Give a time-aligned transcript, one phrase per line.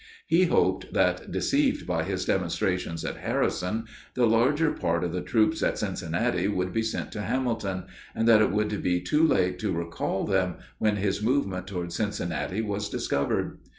[0.25, 3.85] He hoped that, deceived by his demonstrations at Harrison,
[4.15, 7.83] the larger part of the troops at Cincinnati would be sent to Hamilton,
[8.15, 12.63] and that it would be too late to recall them when his movement toward Cincinnati
[12.63, 13.59] was discovered.